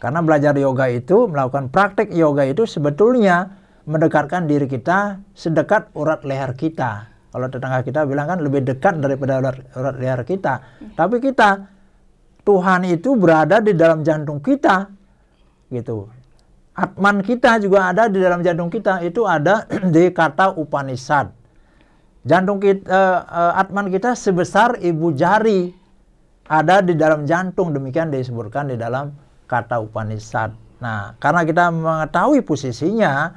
Karena 0.03 0.19
belajar 0.19 0.55
yoga 0.59 0.91
itu, 0.91 1.31
melakukan 1.31 1.71
praktek 1.71 2.11
yoga 2.11 2.43
itu 2.43 2.67
sebetulnya 2.67 3.63
mendekatkan 3.87 4.51
diri 4.51 4.67
kita 4.67 5.23
sedekat 5.35 5.95
urat 5.95 6.27
leher 6.27 6.55
kita. 6.59 7.11
Kalau 7.31 7.47
tetangga 7.47 7.81
kita 7.87 8.05
bilang 8.05 8.27
kan 8.29 8.39
lebih 8.43 8.67
dekat 8.67 8.99
daripada 8.99 9.39
urat, 9.39 9.57
urat 9.79 9.97
leher 9.97 10.21
kita. 10.27 10.83
Tapi 10.99 11.23
kita 11.23 11.71
Tuhan 12.43 12.83
itu 12.91 13.15
berada 13.15 13.63
di 13.63 13.73
dalam 13.79 14.03
jantung 14.03 14.43
kita. 14.43 14.91
Gitu. 15.71 16.22
Atman 16.73 17.21
kita 17.21 17.61
juga 17.61 17.93
ada 17.93 18.09
di 18.09 18.17
dalam 18.17 18.41
jantung 18.41 18.73
kita. 18.73 19.05
Itu 19.05 19.29
ada 19.29 19.69
di 19.95 20.09
kata 20.09 20.57
Upanishad. 20.57 21.29
Jantung 22.25 22.63
kita, 22.63 22.87
uh, 22.89 23.19
uh, 23.29 23.53
Atman 23.61 23.93
kita 23.93 24.17
sebesar 24.17 24.79
ibu 24.81 25.13
jari 25.13 25.75
ada 26.49 26.81
di 26.81 26.97
dalam 26.97 27.29
jantung. 27.29 27.77
Demikian 27.77 28.09
disebutkan 28.09 28.73
di 28.73 28.81
dalam 28.81 29.13
kata 29.45 29.85
Upanishad. 29.85 30.57
Nah, 30.81 31.15
karena 31.21 31.45
kita 31.45 31.69
mengetahui 31.71 32.41
posisinya, 32.43 33.37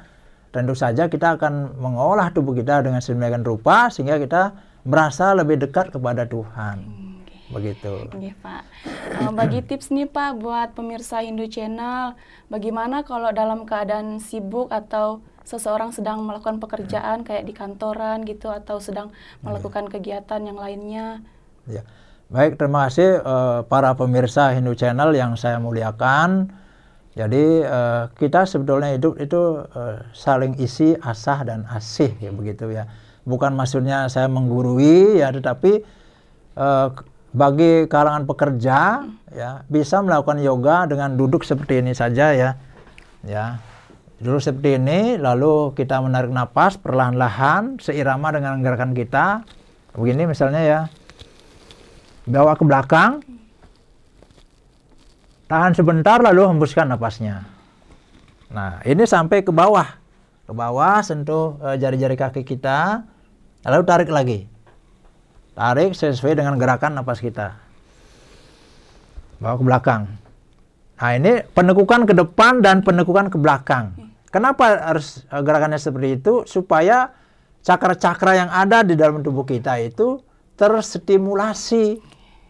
tentu 0.56 0.74
saja 0.74 1.12
kita 1.12 1.36
akan 1.36 1.76
mengolah 1.78 2.32
tubuh 2.32 2.56
kita 2.56 2.82
dengan 2.82 3.04
sedemikian 3.04 3.44
rupa 3.44 3.92
sehingga 3.92 4.16
kita 4.16 4.56
merasa 4.88 5.36
lebih 5.36 5.60
dekat 5.60 5.92
kepada 5.92 6.24
Tuhan. 6.24 7.05
Begitu. 7.56 8.12
Oke, 8.12 8.36
Pak. 8.44 8.62
Uh, 9.24 9.32
bagi 9.32 9.64
tips 9.68 9.96
nih 9.96 10.12
Pak 10.12 10.44
buat 10.44 10.76
pemirsa 10.76 11.24
Hindu 11.24 11.48
Channel, 11.48 12.20
bagaimana 12.52 13.08
kalau 13.08 13.32
dalam 13.32 13.64
keadaan 13.64 14.20
sibuk 14.20 14.68
atau 14.68 15.24
seseorang 15.48 15.96
sedang 15.96 16.26
melakukan 16.28 16.60
pekerjaan 16.60 17.24
kayak 17.24 17.48
di 17.48 17.54
kantoran 17.56 18.28
gitu 18.28 18.52
atau 18.52 18.82
sedang 18.84 19.16
melakukan 19.40 19.88
kegiatan 19.88 20.42
yang 20.44 20.60
lainnya? 20.60 21.24
Ya. 21.70 21.88
Baik, 22.26 22.58
terima 22.58 22.90
kasih 22.90 23.22
uh, 23.22 23.62
para 23.70 23.94
pemirsa 23.94 24.50
Hindu 24.50 24.74
Channel 24.74 25.14
yang 25.14 25.38
saya 25.38 25.62
muliakan. 25.62 26.50
Jadi 27.14 27.64
uh, 27.64 28.10
kita 28.18 28.44
sebetulnya 28.50 28.98
hidup 28.98 29.16
itu 29.22 29.62
uh, 29.62 30.04
saling 30.12 30.58
isi 30.60 30.98
asah 31.00 31.46
dan 31.48 31.64
asih 31.70 32.12
ya 32.18 32.34
begitu 32.34 32.74
ya. 32.74 32.90
Bukan 33.30 33.54
maksudnya 33.54 34.10
saya 34.10 34.26
menggurui 34.26 35.22
ya, 35.22 35.30
tetapi 35.30 35.86
uh, 36.58 36.92
bagi 37.36 37.92
kalangan 37.92 38.24
pekerja 38.24 39.04
ya 39.36 39.68
bisa 39.68 40.00
melakukan 40.00 40.40
yoga 40.40 40.88
dengan 40.88 41.20
duduk 41.20 41.44
seperti 41.44 41.84
ini 41.84 41.92
saja 41.92 42.32
ya. 42.32 42.56
Ya. 43.28 43.60
Duduk 44.24 44.40
seperti 44.40 44.80
ini 44.80 45.20
lalu 45.20 45.76
kita 45.76 46.00
menarik 46.00 46.32
napas 46.32 46.80
perlahan-lahan 46.80 47.84
seirama 47.84 48.32
dengan 48.32 48.64
gerakan 48.64 48.96
kita. 48.96 49.44
Begini 49.92 50.32
misalnya 50.32 50.64
ya. 50.64 50.80
Bawa 52.26 52.56
ke 52.56 52.64
belakang 52.64 53.22
Tahan 55.46 55.78
sebentar 55.78 56.18
lalu 56.26 56.42
hembuskan 56.50 56.90
napasnya. 56.90 57.46
Nah, 58.50 58.82
ini 58.82 59.06
sampai 59.06 59.46
ke 59.46 59.54
bawah. 59.54 59.86
Ke 60.50 60.54
bawah 60.58 60.98
sentuh 61.06 61.62
eh, 61.62 61.78
jari-jari 61.78 62.18
kaki 62.18 62.42
kita. 62.42 63.06
Lalu 63.62 63.84
tarik 63.86 64.10
lagi. 64.10 64.50
Tarik 65.56 65.96
sesuai 65.96 66.36
dengan 66.36 66.60
gerakan 66.60 67.00
napas 67.00 67.24
kita. 67.24 67.56
Bawa 69.40 69.56
ke 69.56 69.64
belakang. 69.64 70.04
Nah, 70.96 71.12
ini 71.16 71.44
penekukan 71.56 72.04
ke 72.04 72.12
depan 72.16 72.60
dan 72.60 72.84
penekukan 72.84 73.32
ke 73.32 73.40
belakang. 73.40 73.96
Kenapa 74.32 74.92
harus 74.92 75.24
uh, 75.32 75.40
gerakannya 75.40 75.80
seperti 75.80 76.20
itu? 76.20 76.44
Supaya 76.44 77.16
cakra-cakra 77.64 78.36
yang 78.36 78.52
ada 78.52 78.84
di 78.84 79.00
dalam 79.00 79.24
tubuh 79.24 79.48
kita 79.48 79.80
itu 79.80 80.20
terstimulasi. 80.60 82.04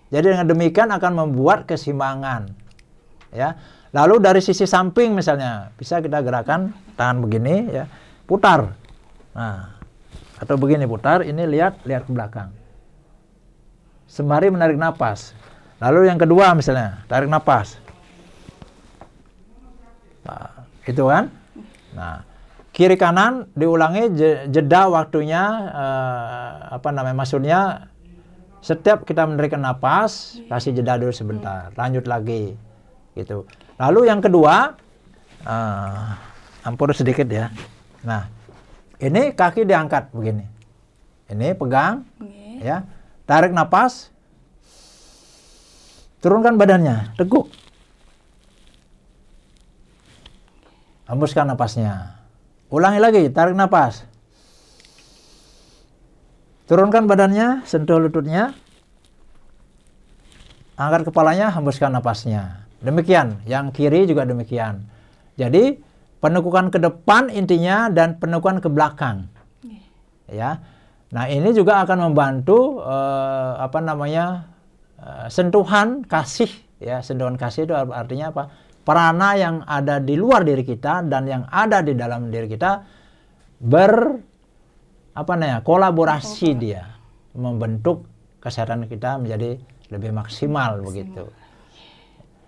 Jadi 0.09 0.25
dengan 0.33 0.49
demikian 0.49 0.89
akan 0.89 1.13
membuat 1.13 1.69
keseimbangan 1.69 2.49
ya. 3.33 3.53
Lalu 3.93 4.17
dari 4.17 4.41
sisi 4.41 4.65
samping 4.65 5.13
misalnya 5.13 5.71
bisa 5.77 6.01
kita 6.01 6.19
gerakan 6.25 6.73
tangan 6.97 7.21
begini 7.21 7.69
ya, 7.69 7.85
putar. 8.27 8.75
Nah, 9.31 9.77
atau 10.35 10.59
begini 10.59 10.83
putar, 10.83 11.23
ini 11.23 11.47
lihat 11.47 11.85
lihat 11.87 12.03
ke 12.03 12.11
belakang. 12.11 12.64
Sembari 14.05 14.53
menarik 14.53 14.77
napas. 14.77 15.33
Lalu 15.81 16.07
yang 16.07 16.19
kedua 16.21 16.55
misalnya, 16.55 17.03
tarik 17.11 17.27
napas. 17.27 17.77
Nah, 20.25 20.65
itu 20.87 21.03
kan? 21.05 21.29
Nah, 21.93 22.23
kiri 22.75 22.95
kanan 22.99 23.47
diulangi 23.55 24.11
jeda 24.51 24.91
waktunya 24.91 25.43
uh, 25.71 26.75
apa 26.75 26.91
namanya 26.91 27.23
maksudnya 27.23 27.87
setiap 28.59 29.07
kita 29.07 29.23
menarik 29.23 29.55
napas 29.55 30.41
kasih 30.49 30.75
jeda 30.75 30.97
dulu 30.97 31.13
sebentar 31.13 31.71
lanjut 31.77 32.03
lagi 32.09 32.57
gitu. 33.15 33.47
Lalu 33.79 34.11
yang 34.11 34.19
kedua, 34.19 34.75
uh, 35.47 36.07
ampun 36.67 36.91
sedikit 36.91 37.27
ya. 37.31 37.47
Nah, 38.03 38.27
ini 38.99 39.31
kaki 39.31 39.63
diangkat 39.63 40.11
begini. 40.11 40.43
Ini 41.31 41.57
pegang, 41.57 42.05
okay. 42.21 42.61
ya, 42.61 42.77
tarik 43.25 43.51
napas, 43.51 44.13
turunkan 46.21 46.57
badannya, 46.57 47.13
teguk. 47.17 47.49
Hembuskan 51.05 51.45
napasnya. 51.45 52.17
Ulangi 52.73 52.97
lagi, 52.97 53.29
tarik 53.29 53.53
napas. 53.53 54.01
Turunkan 56.65 57.05
badannya, 57.05 57.61
sentuh 57.69 58.01
lututnya. 58.01 58.57
Angkat 60.73 61.13
kepalanya, 61.13 61.53
hembuskan 61.53 61.93
napasnya. 61.93 62.65
Demikian, 62.81 63.37
yang 63.45 63.69
kiri 63.69 64.09
juga 64.09 64.25
demikian. 64.25 64.81
Jadi 65.37 65.77
penekukan 66.25 66.73
ke 66.73 66.81
depan 66.81 67.29
intinya 67.29 67.85
dan 67.93 68.17
penekukan 68.17 68.57
ke 68.57 68.69
belakang. 68.73 69.29
Ya. 70.25 70.57
Nah, 71.13 71.29
ini 71.29 71.53
juga 71.53 71.85
akan 71.85 72.11
membantu 72.11 72.81
uh, 72.81 73.61
apa 73.61 73.79
namanya? 73.83 74.49
Uh, 74.95 75.27
sentuhan 75.29 76.01
kasih 76.07 76.49
ya. 76.81 77.03
Sentuhan 77.05 77.37
kasih 77.37 77.69
itu 77.69 77.73
artinya 77.75 78.31
apa? 78.33 78.43
Perana 78.85 79.33
yang 79.37 79.65
ada 79.65 79.97
di 79.97 80.13
luar 80.17 80.45
diri 80.45 80.61
kita 80.61 81.05
dan 81.05 81.25
yang 81.25 81.43
ada 81.49 81.81
di 81.81 81.93
dalam 81.97 82.29
diri 82.29 82.49
kita 82.49 82.85
ber 83.61 83.93
apa 85.15 85.31
namanya? 85.33 85.65
kolaborasi 85.65 86.49
dia 86.53 86.95
membentuk 87.33 88.05
kesehatan 88.39 88.85
kita 88.85 89.17
menjadi 89.17 89.57
lebih 89.89 90.11
maksimal, 90.13 90.79
maksimal. 90.79 90.85
begitu. 90.85 91.23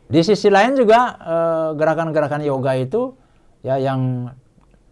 Di 0.07 0.21
sisi 0.23 0.47
lain 0.47 0.77
juga 0.79 1.19
eh, 1.19 1.69
gerakan-gerakan 1.75 2.41
yoga 2.45 2.77
itu 2.79 3.11
ya 3.65 3.75
yang 3.75 4.31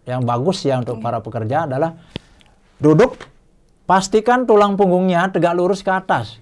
yang 0.04 0.21
bagus 0.28 0.65
ya 0.67 0.82
untuk 0.82 0.99
para 0.99 1.23
pekerja 1.23 1.65
adalah 1.65 1.95
duduk 2.78 3.15
pastikan 3.86 4.50
tulang 4.50 4.76
punggungnya 4.76 5.30
tegak 5.30 5.54
lurus 5.58 5.82
ke 5.86 5.89
atas. 5.89 6.41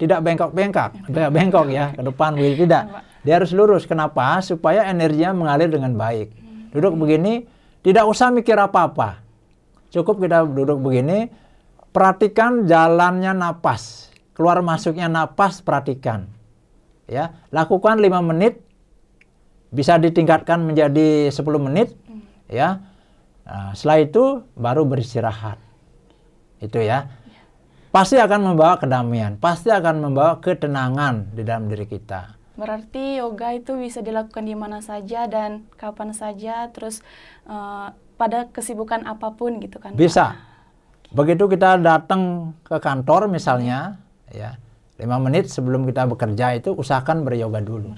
Tidak 0.00 0.20
bengkok-bengkok, 0.24 1.12
tidak 1.12 1.30
bengkok 1.32 1.66
ya 1.68 1.92
ke 1.92 2.00
depan 2.00 2.32
begitu 2.32 2.64
tidak. 2.64 3.04
Dia 3.20 3.36
harus 3.36 3.52
lurus. 3.52 3.84
Kenapa? 3.84 4.40
Supaya 4.40 4.88
energinya 4.88 5.36
mengalir 5.36 5.68
dengan 5.68 5.92
baik. 5.92 6.32
Duduk 6.72 6.96
begini 6.96 7.44
tidak 7.84 8.08
usah 8.08 8.32
mikir 8.32 8.56
apa-apa. 8.56 9.20
Cukup 9.92 10.24
kita 10.24 10.40
duduk 10.48 10.80
begini, 10.80 11.28
perhatikan 11.92 12.64
jalannya 12.64 13.36
napas. 13.36 14.08
Keluar 14.32 14.64
masuknya 14.64 15.04
napas 15.04 15.60
perhatikan 15.60 16.40
ya 17.10 17.34
lakukan 17.50 17.98
5 17.98 18.30
menit 18.30 18.62
bisa 19.74 19.98
ditingkatkan 19.98 20.62
menjadi 20.62 21.34
10 21.34 21.42
menit 21.58 21.98
ya 22.46 22.78
nah, 23.42 23.74
setelah 23.74 23.98
itu 24.06 24.24
baru 24.54 24.86
beristirahat 24.86 25.58
itu 26.60 26.78
ya. 26.80 27.08
Pasti 27.90 28.14
akan 28.22 28.54
membawa 28.54 28.78
kedamaian 28.78 29.34
pasti 29.34 29.66
akan 29.66 29.98
membawa 29.98 30.38
ketenangan 30.38 31.34
di 31.34 31.42
dalam 31.42 31.66
diri 31.66 31.90
kita. 31.90 32.38
Berarti 32.54 33.18
yoga 33.18 33.50
itu 33.56 33.74
bisa 33.74 33.98
dilakukan 33.98 34.46
di 34.46 34.54
mana 34.54 34.78
saja 34.78 35.26
dan 35.26 35.66
kapan 35.74 36.14
saja 36.14 36.70
terus 36.70 37.02
uh, 37.50 37.90
pada 38.14 38.46
kesibukan 38.52 39.02
apa 39.08 39.34
pun 39.34 39.58
gitu 39.58 39.82
kan 39.82 39.96
bisa. 39.98 40.38
Begitu 41.10 41.50
kita 41.50 41.82
datang 41.82 42.54
ke 42.62 42.78
kantor 42.78 43.26
misalnya 43.26 43.98
ya 44.30 44.54
lima 45.00 45.16
menit 45.18 45.48
sebelum 45.48 45.88
kita 45.88 46.06
bekerja 46.06 46.60
itu 46.60 46.76
usahakan 46.76 47.24
beryoga 47.24 47.58
dulu. 47.64 47.96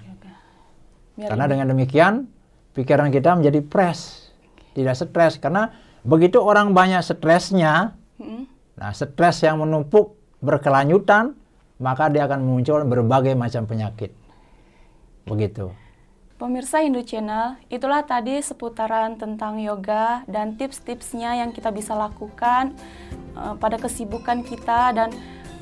Karena 1.18 1.44
dengan 1.44 1.68
demikian 1.74 2.30
pikiran 2.72 3.12
kita 3.12 3.36
menjadi 3.36 3.60
fresh, 3.66 4.32
tidak 4.72 4.96
stres. 4.96 5.36
Karena 5.36 5.68
begitu 6.06 6.40
orang 6.40 6.72
banyak 6.72 7.04
stresnya, 7.04 7.92
hmm. 8.16 8.48
Nah 8.76 8.90
stres 8.92 9.44
yang 9.44 9.60
menumpuk 9.60 10.16
berkelanjutan, 10.42 11.36
maka 11.78 12.10
dia 12.10 12.26
akan 12.26 12.42
muncul 12.42 12.82
berbagai 12.86 13.34
macam 13.38 13.66
penyakit. 13.66 14.10
Begitu. 15.26 15.70
Pemirsa 16.42 16.82
Hindu 16.82 17.06
Channel, 17.06 17.54
itulah 17.70 18.02
tadi 18.02 18.42
seputaran 18.42 19.14
tentang 19.14 19.62
yoga 19.62 20.26
dan 20.26 20.58
tips-tipsnya 20.58 21.38
yang 21.38 21.54
kita 21.54 21.70
bisa 21.70 21.94
lakukan 21.94 22.74
uh, 23.38 23.54
pada 23.54 23.78
kesibukan 23.78 24.42
kita 24.42 24.90
dan 24.90 25.14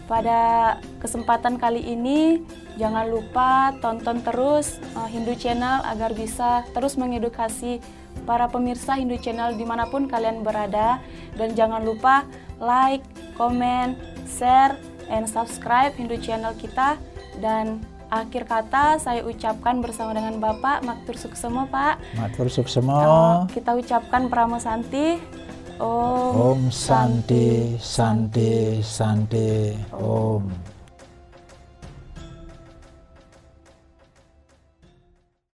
pada 0.09 0.75
kesempatan 0.99 1.61
kali 1.61 1.85
ini, 1.87 2.43
jangan 2.81 3.07
lupa 3.07 3.77
tonton 3.79 4.25
terus 4.25 4.83
uh, 4.97 5.07
Hindu 5.07 5.37
Channel 5.39 5.87
agar 5.87 6.17
bisa 6.17 6.67
terus 6.73 6.99
mengedukasi 6.99 7.79
para 8.27 8.51
pemirsa 8.51 8.99
Hindu 8.99 9.23
Channel 9.23 9.55
di 9.55 9.63
mana 9.63 9.87
pun 9.87 10.11
kalian 10.11 10.43
berada. 10.43 10.99
Dan 11.39 11.55
jangan 11.55 11.87
lupa 11.87 12.27
like, 12.61 13.03
comment, 13.35 13.97
share, 14.29 14.77
and 15.11 15.27
subscribe 15.27 15.97
Hindu 15.97 16.21
channel 16.23 16.55
kita. 16.55 17.01
Dan 17.41 17.83
akhir 18.13 18.47
kata 18.47 19.01
saya 19.01 19.25
ucapkan 19.25 19.81
bersama 19.81 20.15
dengan 20.15 20.39
Bapak 20.39 20.85
Maktur 20.85 21.17
Suksemo 21.17 21.67
Pak. 21.73 21.99
Matur 22.15 22.47
suksemo. 22.47 23.49
Kita 23.51 23.75
ucapkan 23.75 24.29
Pramo 24.31 24.61
Santi. 24.61 25.19
Om, 25.81 26.37
Om 26.37 26.63
Santi 26.69 27.81
Santi 27.81 28.85
Santi 28.85 29.73
Om. 29.97 30.45